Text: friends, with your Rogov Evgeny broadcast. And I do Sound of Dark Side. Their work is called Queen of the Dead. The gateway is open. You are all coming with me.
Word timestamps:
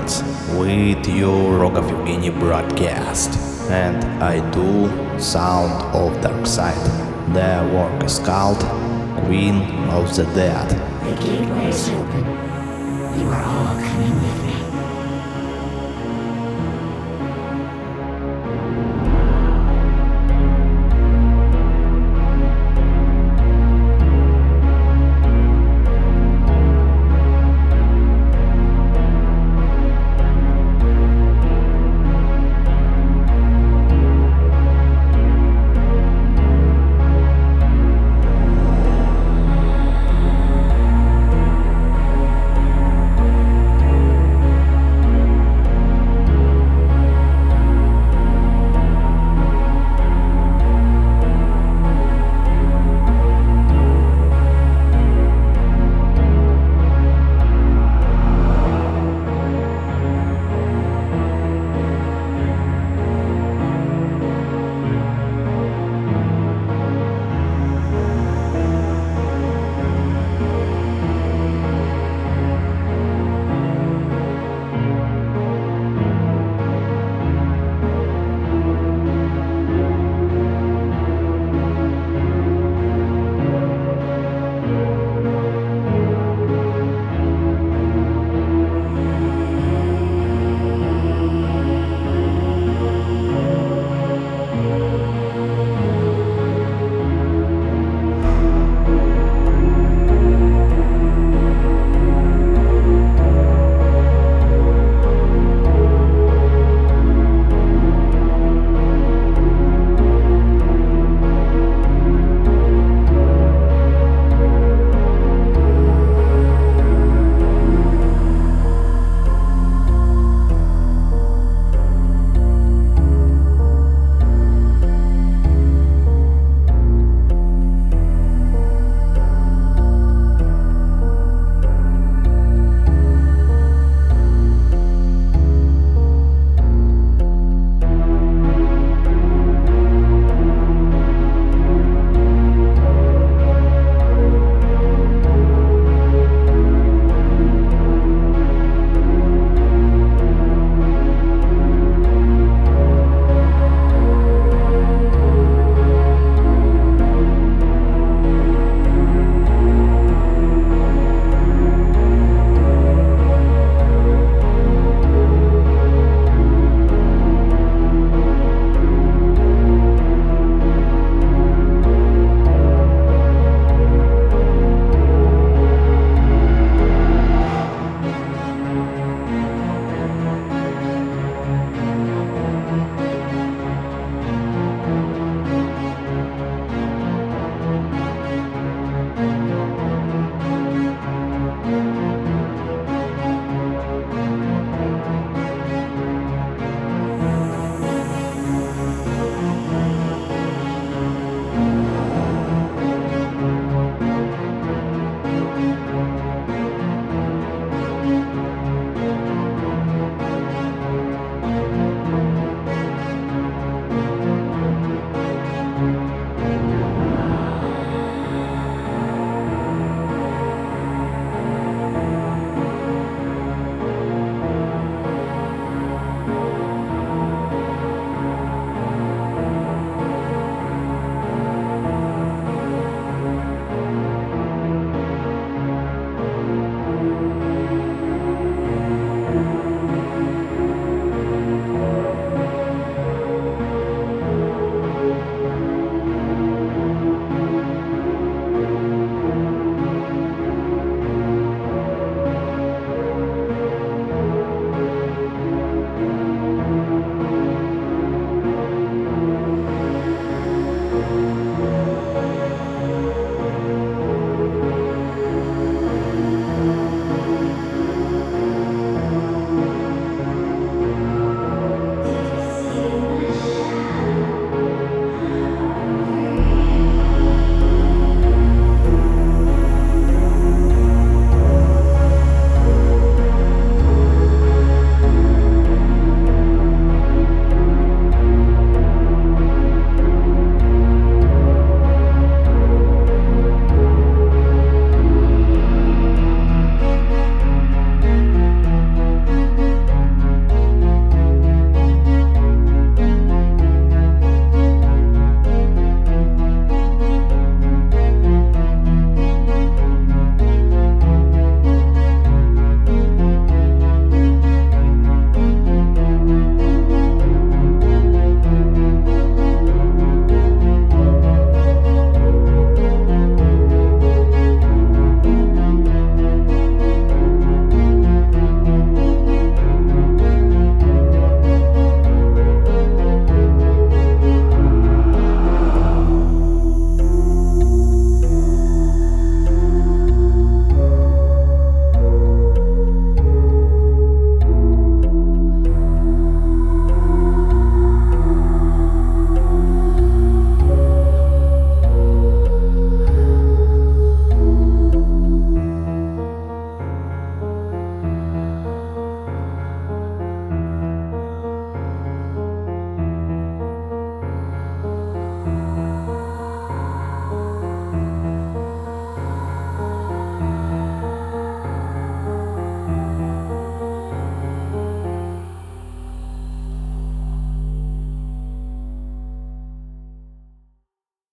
friends, 0.00 0.22
with 0.58 1.06
your 1.08 1.58
Rogov 1.60 1.90
Evgeny 1.90 2.38
broadcast. 2.38 3.38
And 3.70 4.04
I 4.22 4.40
do 4.50 4.88
Sound 5.18 5.72
of 5.94 6.20
Dark 6.22 6.46
Side. 6.46 7.34
Their 7.34 7.62
work 7.72 8.04
is 8.04 8.18
called 8.18 8.58
Queen 9.24 9.62
of 9.90 10.14
the 10.16 10.24
Dead. 10.34 10.68
The 11.04 11.24
gateway 11.24 11.68
is 11.68 11.88
open. 11.90 12.24
You 13.18 13.28
are 13.28 13.42
all 13.42 13.74
coming 13.80 14.14
with 14.14 14.44
me. 14.44 14.49